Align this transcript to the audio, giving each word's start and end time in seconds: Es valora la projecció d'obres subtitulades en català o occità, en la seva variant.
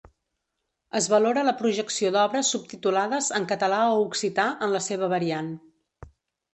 Es 0.99 1.09
valora 1.13 1.43
la 1.49 1.53
projecció 1.59 2.11
d'obres 2.17 2.51
subtitulades 2.55 3.31
en 3.41 3.49
català 3.55 3.85
o 3.93 4.03
occità, 4.09 4.49
en 4.69 4.77
la 4.79 4.85
seva 4.91 5.15
variant. 5.17 5.57